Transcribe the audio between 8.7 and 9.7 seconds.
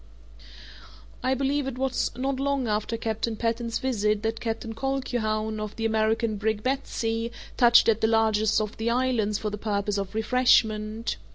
the islands for the